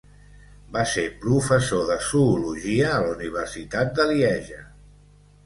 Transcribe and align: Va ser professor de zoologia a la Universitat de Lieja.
Va 0.77 0.85
ser 0.93 1.03
professor 1.25 1.83
de 1.89 1.97
zoologia 2.07 2.89
a 2.95 2.97
la 3.05 3.13
Universitat 3.19 3.95
de 4.01 4.09
Lieja. 4.15 4.61